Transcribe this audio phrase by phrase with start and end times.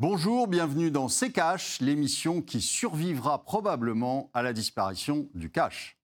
[0.00, 5.98] Bonjour, bienvenue dans C'est Cash, l'émission qui survivra probablement à la disparition du cash.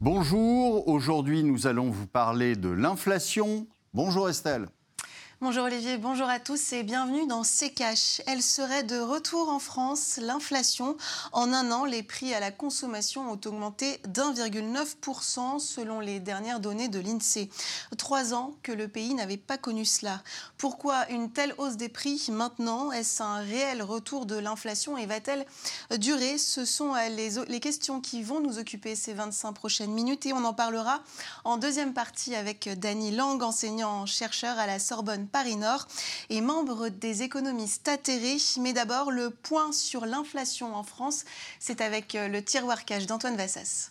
[0.00, 3.66] Bonjour, aujourd'hui nous allons vous parler de l'inflation.
[3.92, 4.68] Bonjour Estelle.
[5.42, 7.74] Bonjour Olivier, bonjour à tous et bienvenue dans C'est
[8.26, 10.18] Elle serait de retour en France.
[10.22, 10.96] L'inflation,
[11.32, 16.88] en un an, les prix à la consommation ont augmenté d'1,9% selon les dernières données
[16.88, 17.50] de l'INSEE.
[17.98, 20.22] Trois ans que le pays n'avait pas connu cela.
[20.56, 22.90] Pourquoi une telle hausse des prix maintenant?
[22.90, 25.44] Est-ce un réel retour de l'inflation et va-t-elle
[25.98, 26.38] durer?
[26.38, 30.44] Ce sont les, les questions qui vont nous occuper ces 25 prochaines minutes et on
[30.44, 31.02] en parlera
[31.44, 35.86] en deuxième partie avec Dany Lang, enseignant-chercheur à la Sorbonne Paris-Nord
[36.30, 38.38] et membre des économistes atterrés.
[38.60, 41.24] Mais d'abord, le point sur l'inflation en France,
[41.60, 43.90] c'est avec euh, le tiroir cash d'Antoine Vassas.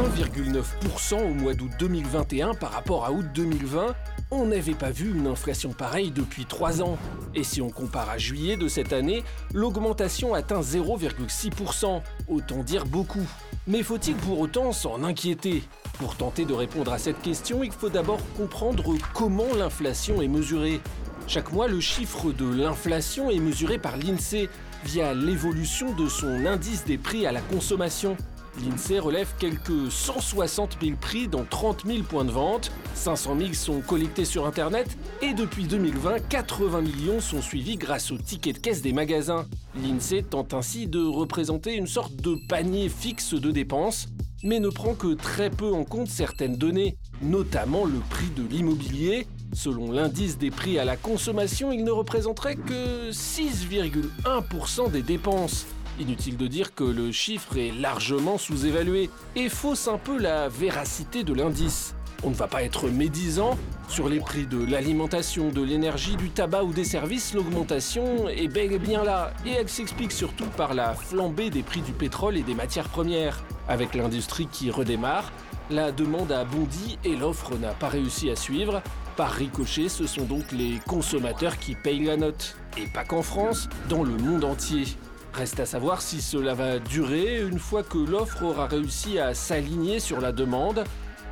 [0.00, 3.94] 1,9% au mois d'août 2021 par rapport à août 2020,
[4.30, 6.96] on n'avait pas vu une inflation pareille depuis 3 ans.
[7.34, 9.22] Et si on compare à juillet de cette année,
[9.52, 13.28] l'augmentation atteint 0,6%, autant dire beaucoup.
[13.66, 15.62] Mais faut-il pour autant s'en inquiéter?
[15.98, 20.80] Pour tenter de répondre à cette question, il faut d'abord comprendre comment l'inflation est mesurée.
[21.26, 24.48] Chaque mois, le chiffre de l'inflation est mesuré par l'INSEE
[24.84, 28.16] via l'évolution de son indice des prix à la consommation.
[28.58, 33.80] L'INSEE relève quelques 160 000 prix dans 30 000 points de vente, 500 000 sont
[33.80, 38.82] collectés sur Internet et depuis 2020, 80 millions sont suivis grâce aux tickets de caisse
[38.82, 39.46] des magasins.
[39.82, 44.08] L'INSEE tente ainsi de représenter une sorte de panier fixe de dépenses,
[44.42, 49.26] mais ne prend que très peu en compte certaines données, notamment le prix de l'immobilier.
[49.52, 55.66] Selon l'indice des prix à la consommation, il ne représenterait que 6,1% des dépenses.
[56.00, 61.24] Inutile de dire que le chiffre est largement sous-évalué et fausse un peu la véracité
[61.24, 61.94] de l'indice.
[62.22, 63.58] On ne va pas être médisant.
[63.86, 68.72] Sur les prix de l'alimentation, de l'énergie, du tabac ou des services, l'augmentation est bel
[68.72, 69.34] et bien là.
[69.44, 73.44] Et elle s'explique surtout par la flambée des prix du pétrole et des matières premières.
[73.68, 75.30] Avec l'industrie qui redémarre,
[75.68, 78.82] la demande a bondi et l'offre n'a pas réussi à suivre.
[79.16, 82.56] Par ricochet, ce sont donc les consommateurs qui payent la note.
[82.78, 84.84] Et pas qu'en France, dans le monde entier.
[85.32, 90.00] Reste à savoir si cela va durer une fois que l'offre aura réussi à s'aligner
[90.00, 90.84] sur la demande.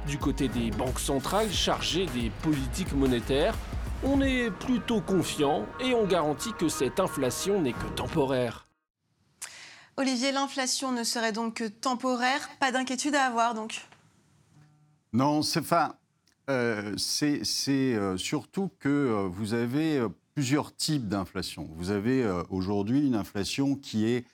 [0.07, 3.55] Du côté des banques centrales chargées des politiques monétaires,
[4.05, 8.67] on est plutôt confiant et on garantit que cette inflation n'est que temporaire.
[9.97, 13.85] Olivier, l'inflation ne serait donc que temporaire, pas d'inquiétude à avoir donc
[15.13, 15.97] Non, c'est enfin,
[16.49, 16.95] euh,
[17.69, 20.01] euh, surtout que euh, vous avez
[20.39, 21.69] plusieurs types d'inflation.
[21.75, 24.25] Vous avez euh, aujourd'hui une inflation qui est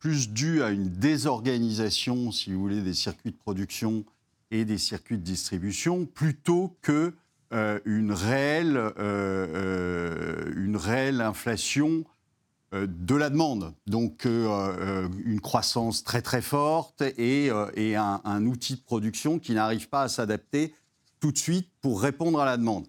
[0.00, 4.04] plus due à une désorganisation, si vous voulez, des circuits de production
[4.50, 7.14] et des circuits de distribution, plutôt que
[7.52, 12.02] euh, une, réelle, euh, une réelle inflation
[12.72, 13.72] de la demande.
[13.86, 20.08] Donc une croissance très très forte et, un, outil de production qui n'arrive pas à
[20.08, 20.74] s'adapter
[21.20, 22.88] tout de suite pour répondre à la demande.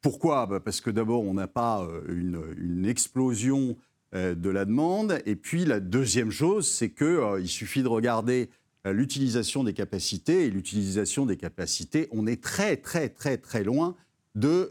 [0.00, 0.46] Pourquoi?
[0.46, 3.76] Bah, Parce que d'abord, on n'a pas euh, une, explosion
[4.14, 5.20] euh, de la demande.
[5.26, 8.50] Et puis, la deuxième chose, c'est qu'il euh, suffit de regarder
[8.86, 10.46] l'utilisation des capacités.
[10.46, 13.94] Et l'utilisation des capacités, on est très, très, très, très loin
[14.36, 14.70] de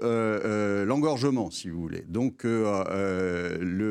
[0.87, 2.05] l'engorgement, si vous voulez.
[2.07, 2.43] Donc,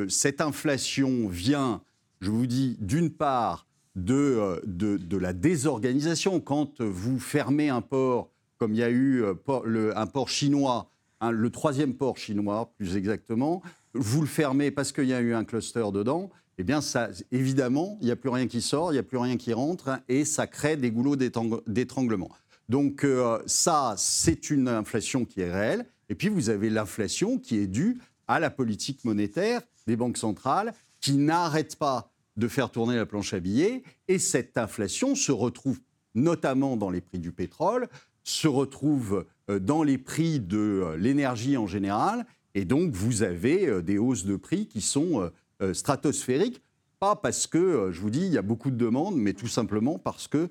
[0.09, 1.83] cette inflation vient,
[2.21, 6.41] je vous dis, d'une part, de, de, la désorganisation.
[6.41, 11.95] Quand vous fermez un port, comme il y a eu un port chinois, le troisième
[11.95, 13.63] port chinois, plus exactement,
[13.95, 17.97] vous le fermez parce qu'il y a eu un cluster dedans, eh bien, ça, évidemment,
[18.01, 20.01] il n'y a plus rien qui sort, il n'y a plus rien qui rentre, hein,
[20.09, 22.31] et ça crée des goulots d'étranglement.
[22.69, 25.87] Donc euh, ça, c'est une inflation qui est réelle.
[26.09, 30.75] Et puis vous avez l'inflation qui est due à la politique monétaire des banques centrales
[31.01, 33.83] qui n'arrêtent pas de faire tourner la planche à billets.
[34.07, 35.81] Et cette inflation se retrouve
[36.15, 37.89] notamment dans les prix du pétrole,
[38.29, 42.27] se retrouve euh, dans les prix de euh, l'énergie en général.
[42.55, 45.31] Et donc, vous avez euh, des hausses de prix qui sont
[45.73, 46.63] stratosphériques.
[47.01, 49.99] Pas parce que, je vous dis, il y a beaucoup de demandes, mais tout simplement
[49.99, 50.49] parce que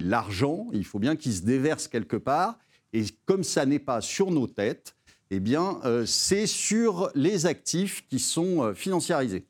[0.00, 2.58] l'argent, il faut bien qu'il se déverse quelque part.
[2.94, 4.96] Et comme ça n'est pas sur nos têtes,
[5.30, 9.44] eh bien, c'est sur les actifs qui sont financiarisés.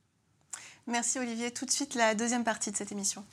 [0.88, 1.52] Merci Olivier.
[1.52, 3.24] Tout de suite, la deuxième partie de cette émission.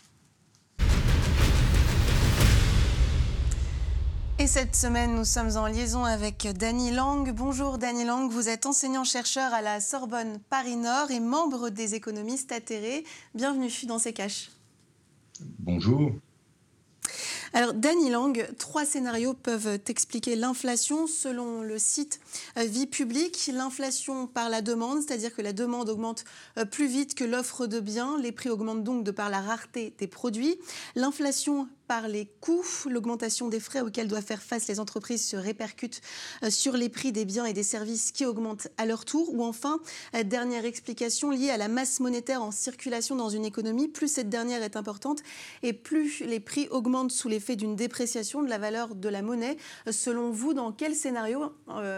[4.38, 7.32] Et cette semaine, nous sommes en liaison avec Dany Lang.
[7.32, 13.06] Bonjour Dany Lang, vous êtes enseignant-chercheur à la Sorbonne Paris-Nord et membre des économistes atterrés.
[13.34, 14.52] Bienvenue dans ces caches.
[15.40, 16.12] Bonjour.
[17.56, 22.20] Alors, Danny Lang, trois scénarios peuvent expliquer l'inflation selon le site
[22.58, 23.50] euh, Vie publique.
[23.54, 26.26] L'inflation par la demande, c'est-à-dire que la demande augmente
[26.58, 28.18] euh, plus vite que l'offre de biens.
[28.20, 30.58] Les prix augmentent donc de par la rareté des produits.
[30.96, 32.64] L'inflation par les coûts.
[32.90, 36.02] L'augmentation des frais auxquels doivent faire face les entreprises se répercute
[36.44, 39.34] euh, sur les prix des biens et des services qui augmentent à leur tour.
[39.34, 39.80] Ou enfin,
[40.16, 43.88] euh, dernière explication liée à la masse monétaire en circulation dans une économie.
[43.88, 45.22] Plus cette dernière est importante
[45.64, 49.58] et plus les prix augmentent sous l'effet d'une dépréciation de la valeur de la monnaie.
[49.88, 51.54] Euh, selon vous, dans quel scénario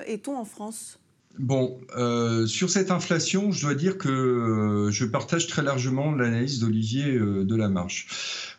[0.06, 1.00] est-on en France?
[1.40, 6.60] Bon, euh, sur cette inflation, je dois dire que euh, je partage très largement l'analyse
[6.60, 8.08] d'Olivier euh, Delamarche.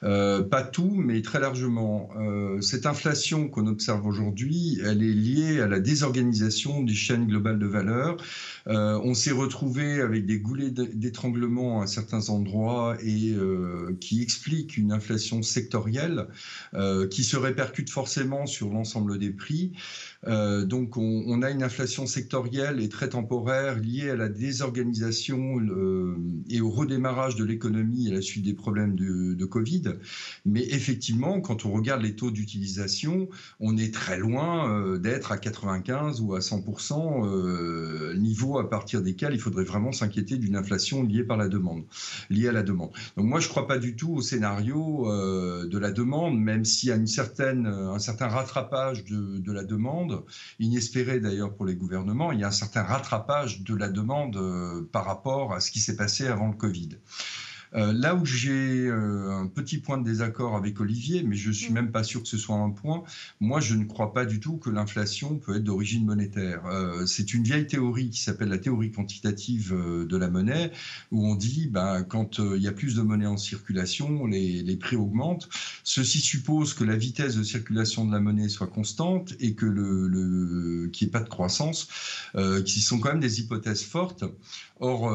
[0.05, 2.11] Euh, pas tout, mais très largement.
[2.61, 7.67] cette inflation qu'on observe aujourd'hui, elle est liée à la désorganisation des chaînes globales de
[7.67, 8.17] valeur.
[8.67, 13.35] on s'est retrouvé avec des goulets d'étranglement à certains endroits et
[14.01, 16.27] qui explique une inflation sectorielle
[17.11, 19.73] qui se répercute forcément sur l'ensemble des prix.
[20.27, 25.61] Donc on, a une inflation sectorielle et très temporaire liée à la désorganisation
[26.51, 29.95] et au redémarrage de l'économie à la suite des problèmes de, Covid.
[30.45, 33.29] Mais effectivement, quand on regarde les taux d'utilisation,
[33.61, 39.01] on est très loin euh, d'être à 95 ou à 100% euh, niveau à partir
[39.01, 41.85] desquels il faudrait vraiment s'inquiéter d'une inflation liée par la demande,
[42.29, 42.91] liée à la demande.
[43.17, 46.65] Donc moi, je ne crois pas du tout au scénario euh, de la demande, même
[46.65, 50.08] s'il y a un certain rattrapage de la demande,
[50.59, 52.33] inespéré d'ailleurs pour les gouvernements.
[52.33, 55.81] Il y a un certain rattrapage de la demande euh, par rapport à ce qui
[55.81, 56.91] s'est passé avant le Covid.
[57.75, 61.71] Euh, là où j'ai euh, un petit point de désaccord avec Olivier, mais je suis
[61.71, 61.75] mm.
[61.75, 63.03] même pas sûr que ce soit un point,
[63.41, 66.65] moi je ne crois pas du tout que l'inflation peut être d'origine monétaire.
[66.67, 70.73] Euh, c'est une vieille théorie qui s'appelle la théorie quantitative de la monnaie,
[71.11, 74.77] où on dit ben, quand il y a plus de monnaie en circulation, les, les
[74.77, 75.49] prix augmentent.
[75.85, 80.09] Ceci suppose que la vitesse de circulation de la monnaie soit constante et que le,
[80.09, 81.89] le qu'il n'y ait pas de croissance,
[82.65, 84.25] qui sont quand même des hypothèses fortes.
[84.81, 85.11] Or,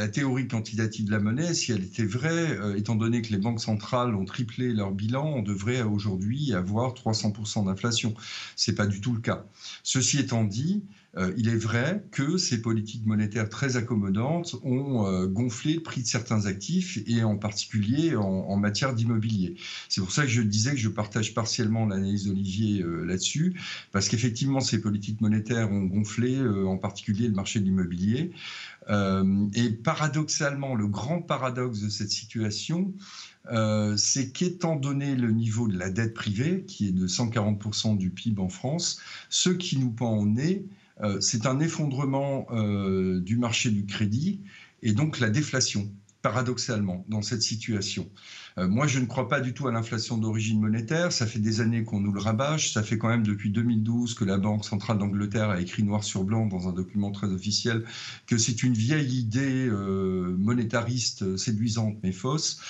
[0.00, 3.38] la théorie quantitative de la monnaie, si elle était vraie, euh, étant donné que les
[3.38, 8.14] banques centrales ont triplé leur bilan, on devrait aujourd'hui avoir 300% d'inflation.
[8.56, 9.44] Ce n'est pas du tout le cas.
[9.82, 10.84] Ceci étant dit,
[11.16, 16.02] euh, il est vrai que ces politiques monétaires très accommodantes ont euh, gonflé le prix
[16.02, 19.56] de certains actifs et en particulier en, matière d'immobilier.
[19.88, 23.58] C'est pour ça que je disais que je partage partiellement l'analyse d'Olivier là-dessus,
[23.90, 28.32] parce qu'effectivement ces politiques monétaires ont gonflé en particulier le marché de l'immobilier.
[28.88, 32.92] Euh, et paradoxalement, le grand paradoxe de cette situation,
[33.52, 38.10] euh, c'est qu'étant donné le niveau de la dette privée, qui est de 140% du
[38.10, 40.79] PIB en France, ce qui nous pend au nez, euh,
[41.20, 42.46] c'est un effondrement
[43.20, 44.42] du marché du crédit
[44.82, 45.90] et donc la déflation
[46.22, 48.10] paradoxalement, dans cette situation.
[48.60, 51.12] Euh, moi, je ne crois pas du tout à l'inflation d'origine monétaire.
[51.12, 52.72] Ça fait des années qu'on nous le rabâche.
[52.72, 56.24] Ça fait quand même depuis 2012 que la Banque centrale d'Angleterre a écrit noir sur
[56.24, 57.84] blanc dans un document très officiel
[58.26, 62.60] que c'est une vieille idée euh, monétariste séduisante mais fausse.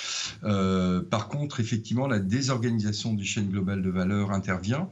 [0.44, 4.88] Euh, par contre, effectivement, la désorganisation des chaînes globales de valeur intervient.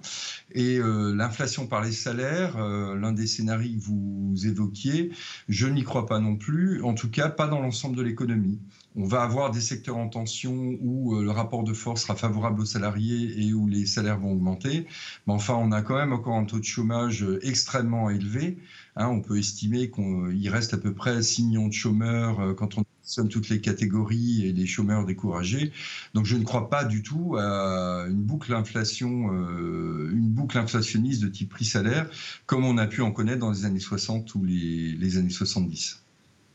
[0.53, 5.11] Et l'inflation par les salaires, l'un des scénarios que vous évoquiez,
[5.49, 6.83] je n'y crois pas non plus.
[6.83, 8.59] En tout cas, pas dans l'ensemble de l'économie.
[9.01, 12.61] On va avoir des secteurs en tension où euh, le rapport de force sera favorable
[12.63, 14.89] aux salariés et où les salaires vont augmenter.
[15.29, 18.59] Mais enfin, on a quand même encore un taux de chômage euh, extrêmement élevé.
[18.97, 19.07] Hein.
[19.07, 22.85] on peut estimer qu'il reste à peu près 6 millions de chômeurs euh, quand on
[23.05, 25.71] somme toutes les catégories et les chômeurs découragés.
[26.15, 31.29] Donc je ne crois pas du tout à une boucle inflation, une boucle inflationniste de
[31.29, 32.11] type prix-salaire,
[32.45, 36.03] comme on a pu en connaître dans les années 60 ou les années 70.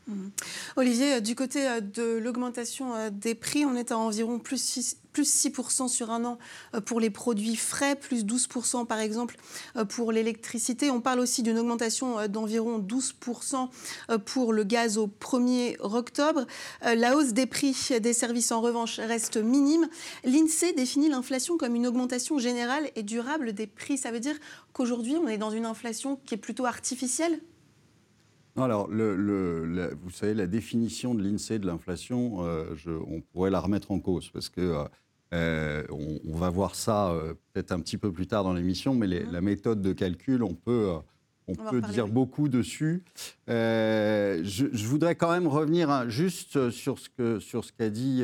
[0.06, 0.32] Mhm.
[0.76, 4.60] Olivier, euh, du côté euh, de l'augmentation euh, des prix, on est à environ plus
[4.60, 6.38] 6, plus 6% sur un an
[6.84, 9.36] pour les produits frais, plus 12% par exemple
[9.88, 10.90] pour l'électricité.
[10.90, 13.68] On parle aussi d'une augmentation d'environ 12%
[14.24, 16.46] pour le gaz au 1er octobre.
[16.82, 19.86] La hausse des prix des services en revanche reste minime.
[20.24, 23.96] L'INSEE définit l'inflation comme une augmentation générale et durable des prix.
[23.96, 24.36] Ça veut dire
[24.72, 27.40] qu'aujourd'hui on est dans une inflation qui est plutôt artificielle?
[28.62, 33.90] Alors, le, vous savez, la définition de l'INSEE de l'inflation, euh, on pourrait la remettre
[33.90, 34.84] en cause parce que euh,
[35.32, 37.12] euh, on, va voir ça
[37.52, 39.32] peut-être un petit peu plus tard dans l'émission, mais mmh.
[39.32, 40.92] la méthode de calcul, on peut,
[41.48, 43.02] on, peut dire beaucoup dessus.
[43.48, 48.22] Je, voudrais quand même revenir hein, juste sur ce qu'a dit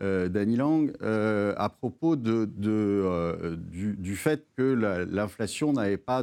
[0.00, 2.44] Danny Lang, à propos de,
[3.56, 6.22] du, fait que l'inflation n'avait pas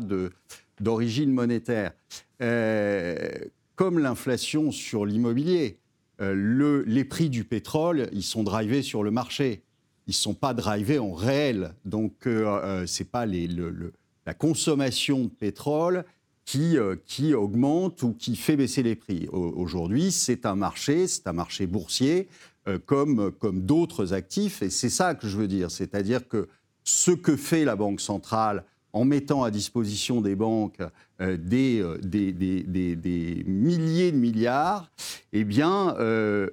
[0.79, 1.94] d'origine monétaire.
[2.39, 5.79] comme l'inflation sur l'immobilier,
[6.20, 9.63] les prix du pétrole, ils sont drivés sur le marché.
[10.08, 11.74] Ils ne sont pas drivés en réel.
[11.84, 13.94] Donc, ce n'est pas les, le,
[14.25, 16.05] la consommation de pétrole
[16.46, 19.27] qui, euh, qui augmente ou qui fait baisser les prix.
[19.32, 22.27] Aujourd'hui, c'est un marché, c'est un marché boursier
[22.67, 25.72] euh, comme, comme d'autres actifs, et c'est ça que je veux dire.
[25.72, 26.48] C'est-à-dire que
[26.84, 28.63] ce que fait la Banque centrale
[28.96, 30.80] en mettant à disposition des banques
[31.22, 34.92] euh, des, des, des, des, milliers de milliards,
[35.34, 35.96] eh bien,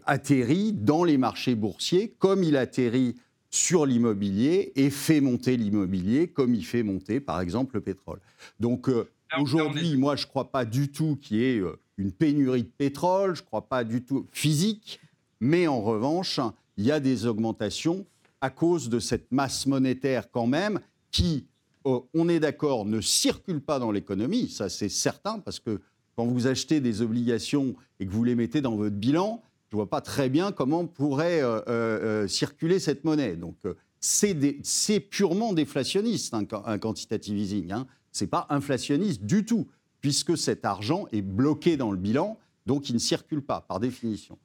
[0.05, 3.17] atterrit dans les marchés boursiers comme il atterrit
[3.53, 8.19] sur l'immobilier et fait monter l'immobilier comme il fait monter, par exemple, le pétrole.
[8.59, 9.09] Donc euh,
[9.39, 12.71] aujourd'hui, moi, je ne crois pas du tout qu'il y ait euh, une pénurie de
[12.71, 14.99] pétrole, je ne crois pas du tout physique,
[15.39, 16.41] mais en revanche,
[16.79, 18.07] il y a des augmentations
[18.41, 20.81] à cause de cette masse monétaire quand même
[21.11, 21.47] qui,
[21.87, 25.81] euh, on est d'accord, ne circule pas dans l'économie, ça c'est certain, parce que
[26.17, 29.79] quand vous achetez des obligations et que vous les mettez dans votre bilan, je ne
[29.79, 33.37] vois pas très bien comment pourrait euh, euh, circuler cette monnaie.
[33.37, 33.57] Donc,
[34.01, 37.73] c'est purement déflationniste, un, quantitative easing.
[37.73, 37.87] Hein.
[38.11, 39.69] Ce n'est pas inflationniste du tout,
[40.01, 44.37] puisque cet argent est bloqué dans le bilan, donc il ne circule pas, par définition.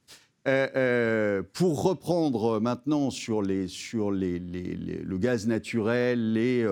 [1.52, 6.66] pour reprendre maintenant sur, le gaz naturel, les,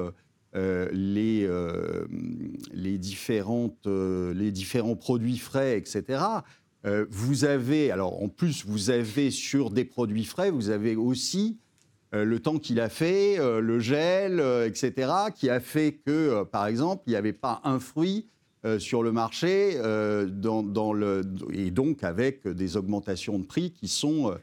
[0.56, 1.48] les,
[2.72, 6.42] les, différentes, les différents produits frais, etc.,
[6.86, 11.58] euh, vous avez, alors en plus, vous avez sur des produits frais, vous avez aussi
[12.14, 16.66] euh, le temps qu'il a fait, euh, le gel, etc., qui a fait que, par
[16.66, 18.28] exemple, il n'y avait pas un fruit
[18.80, 21.22] sur le marché, dans, le,
[21.52, 24.36] et donc avec des augmentations de prix qui sont,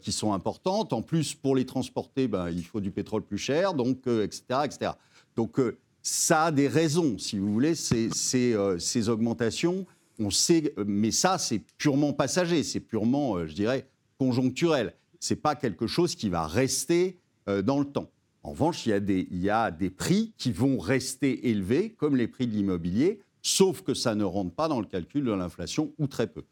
[0.00, 0.94] qui sont importantes.
[0.94, 4.92] En plus, pour les transporter, ben, il faut du pétrole plus cher, donc, etc., etc.
[5.36, 5.60] Donc,
[6.02, 9.86] ça a des raisons, si vous voulez, ces, ces augmentations
[10.18, 13.86] on sait, mais ça, c'est purement passager, c'est purement, euh, je dirais,
[14.18, 14.94] conjoncturel.
[15.20, 18.10] Ce n'est pas quelque chose qui va rester euh, dans le temps.
[18.42, 21.90] En revanche, il y, a des, il y a des prix qui vont rester élevés,
[21.90, 25.32] comme les prix de l'immobilier, sauf que ça ne rentre pas dans le calcul de
[25.32, 26.44] l'inflation, ou très peu.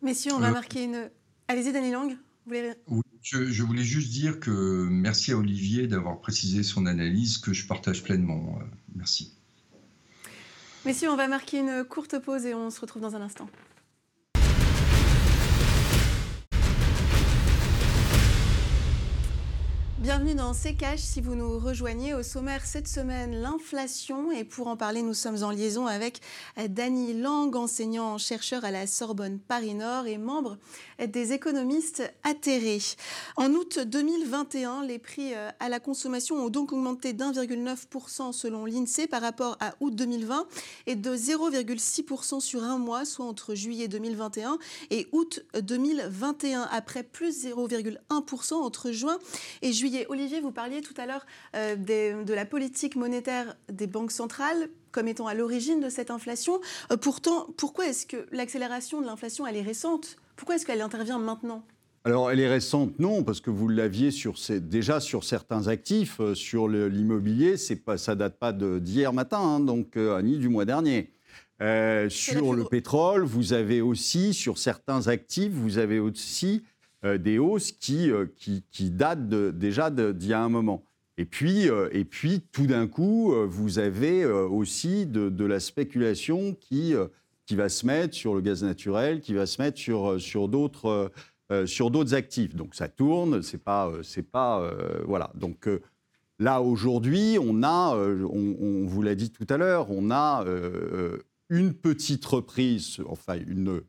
[0.00, 1.10] Messieurs, on va euh, marquer une...
[1.48, 2.16] Allez-y, Dany Lang.
[2.46, 7.66] oui, je, voulais juste dire que merci à Olivier d'avoir précisé son analyse que je
[7.66, 8.58] partage pleinement.
[8.94, 9.32] merci.
[10.84, 13.48] Messieurs, on va marquer une courte pause et on se retrouve dans un instant.
[20.04, 21.00] Bienvenue dans C'est Cash.
[21.00, 24.30] Si vous nous rejoignez au sommaire cette semaine, l'inflation.
[24.30, 26.20] Et pour en parler, nous sommes en liaison avec
[26.58, 30.58] Dany Lang, enseignant chercheur à la Sorbonne Paris-Nord et membre
[31.02, 32.82] des économistes atterrés.
[33.38, 39.06] En août 2021, les prix euh, à la consommation ont donc augmenté d'1,9% selon l'INSEE
[39.06, 40.46] par rapport à août 2020
[40.86, 44.58] et de 0,6% sur un mois, soit entre juillet 2021
[44.90, 49.18] et août 2021, après plus 0,1% entre juin
[49.62, 54.12] et juillet Olivier, vous parliez tout à l'heure euh, de la politique monétaire des banques
[54.12, 56.60] centrales comme étant à l'origine de cette inflation.
[56.90, 60.16] Euh, pourtant, pourquoi est-ce que l'accélération de l'inflation, elle est récente?
[60.36, 61.64] Pourquoi est-ce qu'elle intervient maintenant?
[62.04, 66.34] Alors, elle est récente, non, parce que vous l'aviez sur déjà sur certains actifs, euh,
[66.34, 71.12] sur l'immobilier, ça date pas d'hier matin, hein, donc ni du mois dernier.
[72.10, 76.62] sur le pétrole, vous avez aussi, sur certains actifs, vous avez aussi
[77.18, 80.84] des hausses qui, euh, qui, qui datent déjà d'il y a un moment.
[81.16, 86.94] Et puis, euh, et puis tout d'un coup, vous avez aussi de, la spéculation qui,
[87.46, 91.10] qui va se mettre sur le gaz naturel, qui va se mettre sur, sur d'autres
[92.14, 92.56] actifs.
[92.56, 93.92] Donc ça tourne, c'est pas
[94.32, 94.74] pas
[95.06, 95.30] voilà.
[95.34, 95.68] Donc
[96.40, 100.44] là aujourd'hui, on a, on, vous l'a dit tout à l'heure, on a
[101.48, 103.82] une petite reprise, enfin une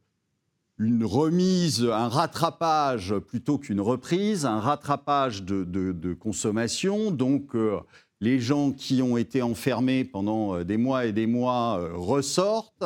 [0.77, 7.11] une remise, un rattrapage plutôt qu'une reprise, un rattrapage de, consommation.
[7.11, 7.79] Donc, euh,
[8.21, 12.85] les gens qui ont été enfermés pendant euh, des mois et des mois euh, ressortent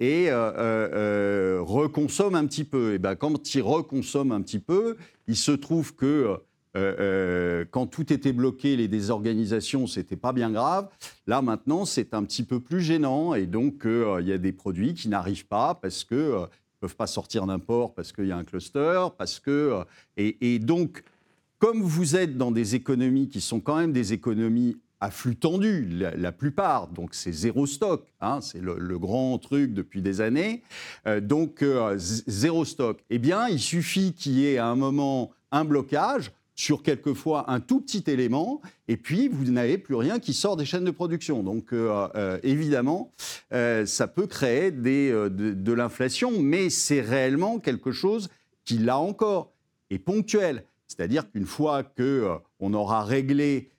[0.00, 2.94] et reconsomment un petit peu.
[2.94, 6.38] Et ben, quand ils reconsomment un petit peu, il se trouve que
[7.72, 10.88] quand tout était bloqué, les désorganisations, c'était pas bien grave.
[11.26, 13.34] Là, maintenant, c'est un petit peu plus gênant.
[13.34, 16.46] Et donc, il y a des produits qui n'arrivent pas parce que
[16.80, 19.50] peuvent pas sortir d'import parce qu'il y a un cluster, parce que
[20.18, 21.04] euh, et, donc
[21.58, 25.88] comme vous êtes dans des économies qui sont quand même des économies à flux tendu,
[25.88, 30.62] la, plupart, donc c'est zéro stock, hein, c'est le, grand truc depuis des années,
[31.06, 32.98] euh, donc euh, zéro stock.
[33.08, 37.60] Eh bien, il suffit qu'il y ait à un moment un blocage sur quelquefois un
[37.60, 41.44] tout petit élément, et puis vous n'avez plus rien qui sort des chaînes de production.
[41.44, 43.12] Donc euh, euh, évidemment,
[43.52, 48.28] euh, ça peut créer de, l'inflation, mais c'est réellement quelque chose
[48.64, 49.52] qui, là encore,
[49.90, 50.64] est ponctuel.
[50.88, 53.70] C'est-à-dire qu'une fois qu'on aura réglé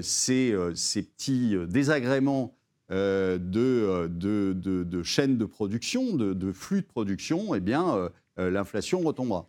[0.00, 2.54] ces, petits désagréments
[2.88, 8.08] de, de, de, chaînes de production, de, flux de production, eh bien,
[8.38, 9.46] l'inflation retombera.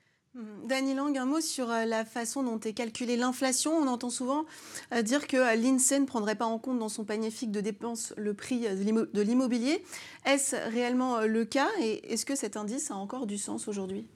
[0.63, 3.74] Dany Lang, un mot sur euh, la façon dont est calculée l'inflation.
[3.74, 4.46] On entend souvent
[4.93, 7.60] euh, dire que euh, l'INSEE ne prendrait pas en compte dans son panier fixe de
[7.60, 9.84] dépenses le prix de l'immobilier.
[10.25, 14.08] Est-ce réellement le cas et est-ce que cet indice a encore du sens aujourd'hui?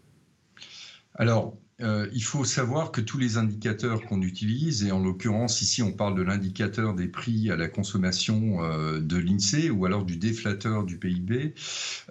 [1.15, 5.83] Alors, euh, il faut savoir que tous les indicateurs qu'on utilise, et en l'occurrence ici
[5.83, 10.17] on parle de l'indicateur des prix à la consommation euh, de l'INSEE ou alors du
[10.17, 11.53] déflateur du PIB,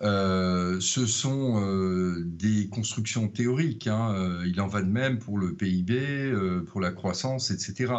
[0.03, 1.37] euh, ce sont
[2.25, 3.89] des constructions théoriques.
[3.89, 4.41] Hein.
[4.47, 6.33] Il en va de même pour le PIB,
[6.67, 7.95] pour la croissance, etc.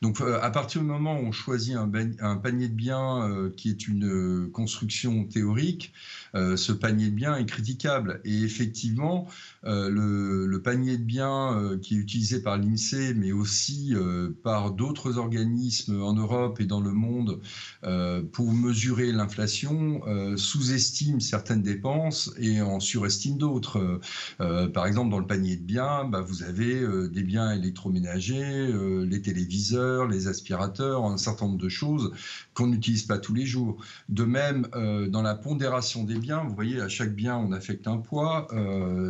[0.00, 4.50] Donc à partir du moment où on choisit un, panier de biens qui est une
[4.50, 5.92] construction théorique,
[6.34, 8.20] ce panier de biens est critiquable.
[8.24, 9.28] Et effectivement,
[9.64, 14.72] le, le panier de biens euh, qui est utilisé par l'INSEE, mais aussi euh, par
[14.72, 17.40] d'autres organismes en Europe et dans le monde
[17.84, 20.00] euh, pour mesurer l'inflation,
[20.36, 24.00] sous-estime certaines dépenses et en surestime d'autres.
[24.38, 28.72] par exemple, dans le panier de biens, bah, vous avez des biens électroménagers,
[29.06, 32.12] les téléviseurs, les aspirateurs, un certain nombre de choses
[32.54, 33.76] qu'on n'utilise pas tous les jours.
[34.08, 34.66] De même,
[35.08, 38.48] dans la pondération des biens, vous voyez, à chaque bien, on affecte un poids.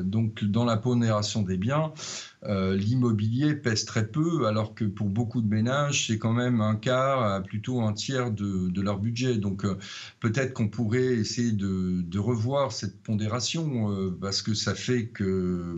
[0.04, 1.92] donc, dans la pondération des biens,
[2.44, 6.75] euh, l'immobilier pèse très peu, alors que pour beaucoup de ménages, c'est quand même un
[6.75, 9.37] quart, plutôt un tiers de, leur budget.
[9.37, 9.78] Donc euh,
[10.18, 15.76] peut-être qu'on pourrait essayer de, revoir cette pondération, euh, parce que ça fait que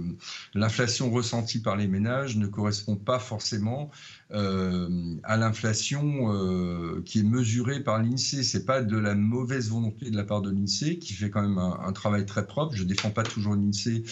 [0.54, 3.90] l'inflation ressentie par les ménages ne correspond pas forcément
[4.30, 8.42] à l'inflation qui est mesurée par l'INSEE.
[8.42, 11.58] C'est pas de la mauvaise volonté de la part de l'INSEE, qui fait quand même
[11.58, 12.74] un, un travail très propre.
[12.74, 14.02] Je défends pas toujours l'INSEE,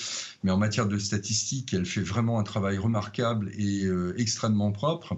[0.44, 5.16] mais en matière de statistiques, elle fait vraiment un travail remarquable et euh, extrêmement propre.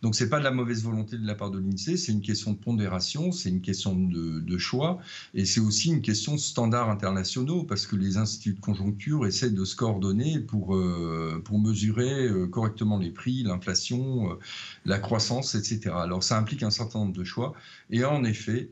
[0.00, 2.52] Donc c'est pas de la mauvaise volonté de la part de l'INSEE, c'est une question
[2.52, 5.00] de pondération, c'est une question de, choix
[5.34, 9.50] et c'est aussi une question de standards internationaux parce que les instituts de conjoncture essaient
[9.50, 14.38] de se coordonner pour, euh, pour mesurer euh, correctement les prix, l'inflation,
[14.84, 15.90] la croissance, etc.
[15.94, 17.54] Alors ça implique un certain nombre de choix
[17.90, 18.70] et en effet,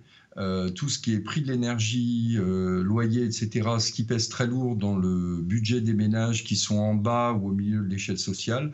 [0.75, 4.77] tout ce qui est prix de l'énergie, euh, loyer, etc., ce qui pèse très lourd
[4.77, 8.73] dans le budget des ménages qui sont en bas ou au milieu de l'échelle sociale,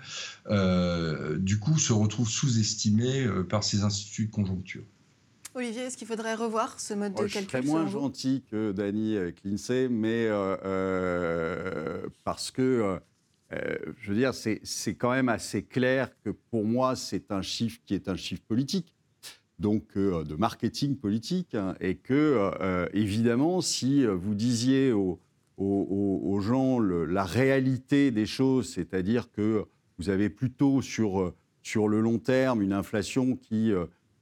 [0.48, 4.84] euh, du coup, se retrouve sous-estimé par ces instituts de conjoncture.
[5.54, 9.16] Olivier, est-ce qu'il faudrait revoir ce mode de calcul Je serais moins gentil que Dany
[9.16, 10.28] avec l'INSEE, mais
[12.24, 12.98] parce que,
[13.50, 17.94] je veux dire, c'est quand même assez clair que pour moi, c'est un chiffre qui
[17.94, 18.92] est un chiffre politique
[19.58, 25.20] donc euh, de marketing politique, hein, et que, euh, évidemment, si vous disiez aux,
[26.40, 29.64] gens la réalité des choses, c'est-à-dire que
[29.98, 33.72] vous avez plutôt sur, sur le long terme une inflation qui,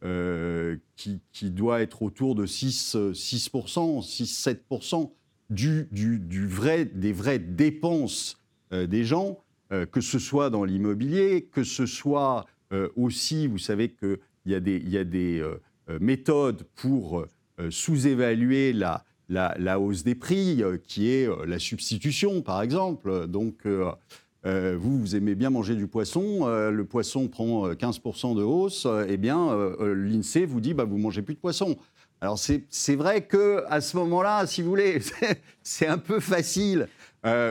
[0.05, 5.11] euh, qui, doit être autour de 6, 6%, 6-7%
[5.51, 9.42] du, du, du, vrai, des vraies dépenses des gens,
[9.90, 12.47] que ce soit dans l'immobilier, que ce soit
[12.94, 16.64] aussi, vous savez que il y a des, il y a des euh, euh, méthodes
[16.74, 23.26] pour euh, sous-évaluer la, la, hausse des prix, qui est la substitution, par exemple.
[23.26, 29.16] Donc, vous, vous aimez bien manger du poisson, le poisson prend 15% de hausse, eh
[29.16, 31.76] bien, l'INSEE vous dit, bah, vous mangez plus de poisson.
[32.20, 34.98] Alors, c'est vrai que à ce moment-là, si vous voulez,
[35.62, 36.88] c'est un peu facile.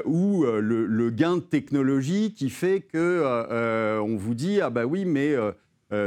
[0.06, 5.34] ou le, gain de technologie qui fait que on vous dit ah bah oui mais
[5.34, 5.51] euh,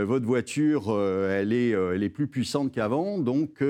[0.05, 3.63] votre voiture, euh, elle, est, euh, elle est plus puissante qu'avant, donc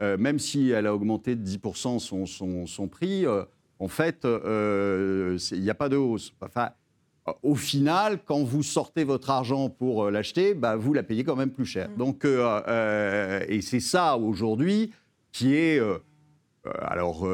[0.00, 3.24] même si elle a augmenté de 10% son, son, son, prix,
[3.78, 6.34] en fait, il n'y a pas de hausse.
[6.42, 6.70] Enfin,
[7.42, 11.52] au final, quand vous sortez votre argent pour l'acheter, bah, vous la payez quand même
[11.52, 11.88] plus cher.
[11.88, 11.96] Mm.
[11.96, 14.92] Donc, et c'est ça aujourd'hui
[15.32, 15.80] qui est.
[16.82, 17.26] alors,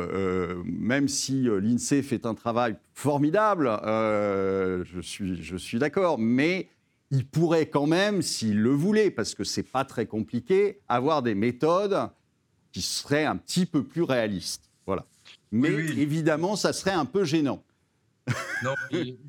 [0.65, 6.69] même si l'INSEE fait un travail formidable, je suis, je suis d'accord, mais
[7.11, 11.35] il pourrait quand même, s'il le voulait, parce que c'est pas très compliqué, avoir des
[11.35, 12.09] méthodes
[12.73, 14.71] qui seraient un petit peu plus réalistes.
[14.87, 15.05] Voilà.
[15.51, 17.63] Mais évidemment, ça serait un peu gênant.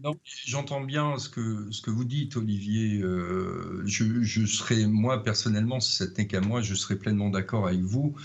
[0.03, 2.99] Non, j'entends bien ce que, ce que vous dites, Olivier.
[3.01, 7.67] Euh, je, je, serais, moi, personnellement, si ça tenait qu'à moi, je serais pleinement d'accord
[7.67, 8.15] avec vous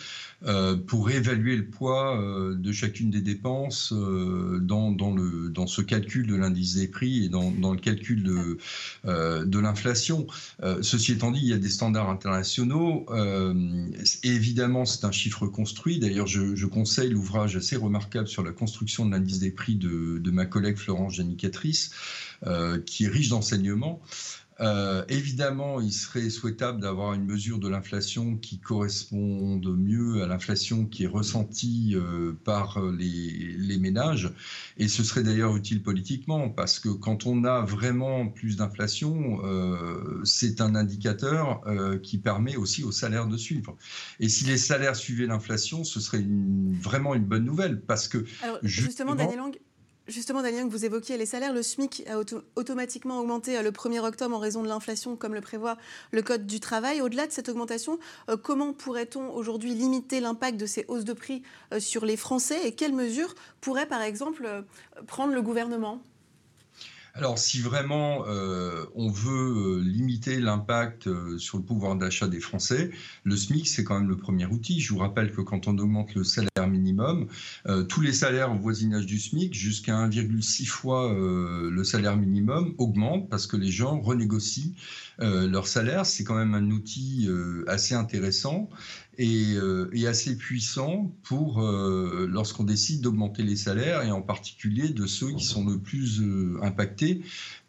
[0.44, 5.82] euh, pour évaluer le poids euh, de chacune des dépenses dans, dans, le, dans ce
[5.82, 8.58] calcul de l'indice des prix et dans, dans le calcul de,
[9.04, 10.26] de l'inflation.
[10.82, 13.06] ceci étant dit, il y a des standards internationaux.
[14.22, 15.98] évidemment, c'est un chiffre construit.
[15.98, 20.18] D'ailleurs, je, je conseille l'ouvrage assez remarquable sur la construction de l'indice des prix de,
[20.18, 21.90] de ma collègue Florence Janicatrice,
[22.46, 24.00] euh, qui est riche d'enseignements.
[24.60, 30.86] Euh, évidemment, il serait souhaitable d'avoir une mesure de l'inflation qui corresponde mieux à l'inflation
[30.86, 34.32] qui est ressentie euh, par les, ménages.
[34.78, 39.40] Et ce serait d'ailleurs utile politiquement, parce que quand on a vraiment plus d'inflation,
[40.24, 41.60] c'est un indicateur
[42.02, 43.76] qui permet aussi aux salaires de suivre.
[44.18, 46.24] Et si les salaires suivaient l'inflation, ce serait
[46.80, 48.24] vraiment une bonne nouvelle, parce que...
[48.62, 49.58] justement, Daniel Lang,
[50.08, 52.16] Justement, Daniel, que vous évoquiez les salaires, le SMIC a
[52.54, 55.76] automatiquement augmenté euh, le 1er octobre en raison de l'inflation, comme le prévoit
[56.12, 57.00] le Code du travail.
[57.00, 61.42] Au-delà de cette augmentation, euh, comment pourrait-on aujourd'hui limiter l'impact de ces hausses de prix
[61.74, 64.64] euh, sur les Français et quelles mesures pourrait, par exemple,
[65.08, 66.00] prendre le gouvernement?
[67.18, 72.40] Alors, si vraiment euh, on veut euh, limiter l'impact euh, sur le pouvoir d'achat des
[72.40, 72.90] Français,
[73.24, 74.80] le SMIC, c'est quand même le premier outil.
[74.80, 77.28] Je vous rappelle que quand on augmente le salaire minimum,
[77.88, 83.46] tous les salaires au voisinage du SMIC, jusqu'à 1,6 fois le salaire minimum, augmentent parce
[83.46, 84.72] que les gens renégocient
[85.18, 86.06] leur salaire.
[86.06, 87.28] C'est quand même un outil
[87.66, 88.68] assez intéressant.
[89.18, 95.06] Euh, et, assez puissant pour euh, lorsqu'on décide d'augmenter les salaires et en particulier de
[95.06, 97.22] ceux qui sont le plus euh, impactés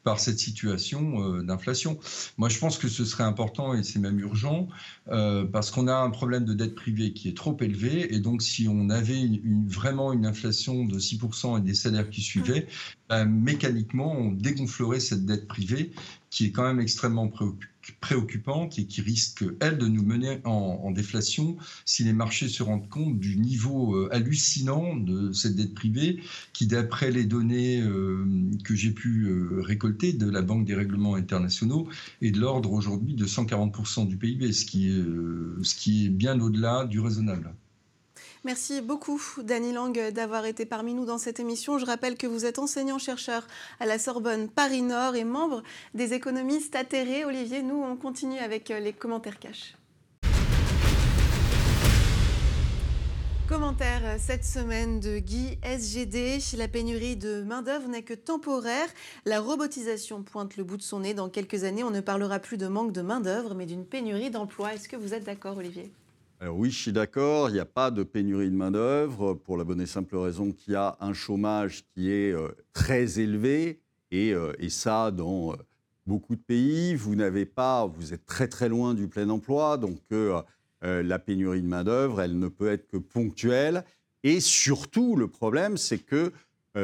[0.03, 1.99] par cette situation d'inflation.
[2.37, 4.69] Moi, je pense que ce serait important et c'est même urgent
[5.05, 8.69] parce qu'on a un problème de dette privée qui est trop élevé et donc si
[8.69, 12.67] on avait une, vraiment une inflation de 6% et des salaires qui suivaient,
[13.09, 15.91] ben, mécaniquement, on dégonflerait cette dette privée
[16.29, 17.31] qui est quand même extrêmement
[18.01, 22.89] préoccupante et qui risque, elle, de nous mener en, déflation si les marchés se rendent
[22.89, 26.19] compte du niveau euh, hallucinant de cette dette privée
[26.53, 28.25] qui, d'après les données euh,
[28.63, 31.87] que j'ai pu euh, récolter de la Banque des règlements internationaux,
[32.21, 37.53] est de l'ordre aujourd'hui de 140% du PIB, ce qui est bien au-delà du raisonnable.
[38.43, 41.79] Merci beaucoup, Dany Lang, d'avoir été parmi nous dans cette émission.
[41.79, 43.47] Je rappelle que vous êtes enseignant-chercheur
[43.79, 47.25] à la Sorbonne Paris-Nord et membre des économistes atterrés.
[47.25, 49.75] Olivier, nous, on continue avec euh, les commentaires cash.
[53.49, 56.39] Commentaire euh, cette semaine de Guy SGD.
[56.57, 58.87] La pénurie de main-d'œuvre n'est que temporaire.
[59.25, 61.13] La robotisation pointe le bout de son nez.
[61.13, 64.73] Dans quelques années, on ne parlera plus de manque de main-d'œuvre, mais d'une pénurie d'emploi.
[64.73, 65.91] Est-ce que vous êtes d'accord, Olivier?
[66.39, 69.63] Alors oui, je suis d'accord, il n'y a pas de pénurie de main-d'œuvre pour la
[69.63, 73.79] bonne et simple raison qu'il y a un chômage qui est euh, très élevé
[74.11, 75.55] et, euh, ça dans euh,
[76.05, 76.93] beaucoup de pays.
[76.93, 79.97] Vous n'avez pas, vous êtes très très loin du plein emploi, donc
[80.83, 83.83] la pénurie de main-d'œuvre, elle ne peut être que ponctuelle.
[84.23, 86.31] Et surtout, le problème, c'est que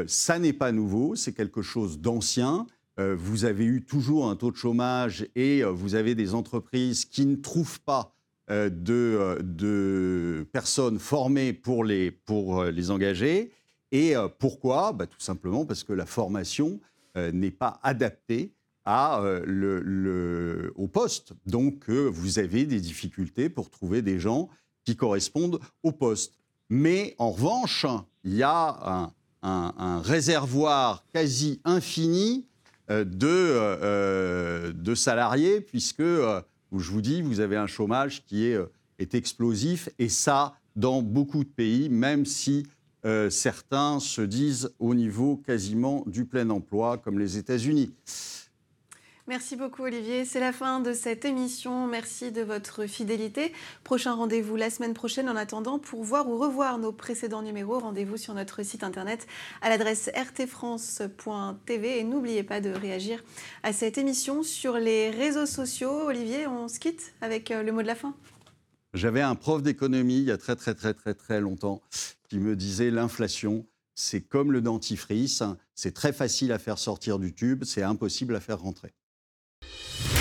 [0.07, 2.65] ça n'est pas nouveau, c'est quelque chose d'ancien.
[2.97, 7.35] vous avez eu toujours un taux de chômage et vous avez des entreprises qui ne
[7.35, 8.12] trouvent pas
[8.51, 13.53] euh, euh, de, personnes formées pour les, pour euh, les engager.
[13.93, 14.91] Et pourquoi?
[14.91, 16.79] Bah, Tout simplement parce que la formation
[17.15, 18.55] n'est pas adaptée
[18.87, 21.33] au poste.
[21.45, 24.49] Donc, vous avez des difficultés pour trouver des gens
[24.83, 26.39] qui correspondent au poste.
[26.69, 27.85] Mais en revanche,
[28.23, 29.11] il y a
[29.43, 32.47] un, réservoir quasi infini
[32.89, 36.01] de, de salariés, puisque
[36.73, 38.65] où je vous dis, vous avez un chômage qui est, euh,
[38.99, 42.65] explosif, et ça, dans beaucoup de pays, même si
[43.05, 47.93] euh, certains se disent au niveau quasiment du plein emploi, comme les États-Unis.
[49.25, 50.25] Merci beaucoup Olivier.
[50.25, 51.87] C'est la fin de cette émission.
[51.87, 53.53] Merci de votre fidélité.
[53.85, 55.29] Prochain rendez-vous la semaine prochaine.
[55.29, 59.25] En attendant, pour voir ou revoir nos précédents numéros, rendez-vous sur notre site internet
[59.61, 61.99] à l'adresse rtfrance.tv.
[61.99, 63.23] Et n'oubliez pas de réagir
[63.63, 66.07] à cette émission sur les réseaux sociaux.
[66.07, 68.13] Olivier, on se quitte avec euh, le mot de la fin.
[68.93, 71.81] J'avais un prof d'économie il y a très très très très très longtemps
[72.27, 75.43] qui me disait l'inflation, c'est comme le dentifrice,
[75.75, 78.93] c'est très facile à faire sortir du tube, c'est impossible à faire rentrer.
[79.63, 80.12] you